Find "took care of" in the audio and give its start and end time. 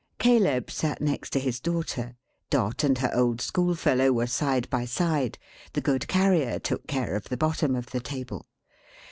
6.57-7.25